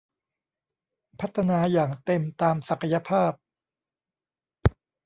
[1.19, 3.31] พัฒนาอย่างเต็มตามศักยภาพ